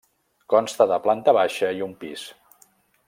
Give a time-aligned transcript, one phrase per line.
[0.53, 2.25] Consta de planta baixa i un pis.